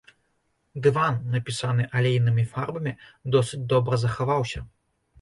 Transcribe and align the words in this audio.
Дыван, 0.87 1.19
напісаны 1.35 1.87
алейнымі 2.01 2.49
фарбамі, 2.57 2.97
досыць 3.39 3.65
добра 3.79 4.05
захаваўся. 4.09 4.69